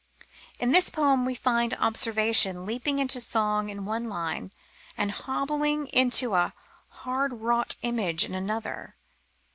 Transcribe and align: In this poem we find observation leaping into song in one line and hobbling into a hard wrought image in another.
In 0.57 0.71
this 0.71 0.89
poem 0.89 1.25
we 1.27 1.35
find 1.35 1.75
observation 1.75 2.65
leaping 2.65 2.97
into 2.97 3.21
song 3.21 3.69
in 3.69 3.85
one 3.85 4.09
line 4.09 4.51
and 4.97 5.11
hobbling 5.11 5.85
into 5.89 6.33
a 6.33 6.55
hard 7.05 7.41
wrought 7.41 7.75
image 7.83 8.25
in 8.25 8.33
another. 8.33 8.95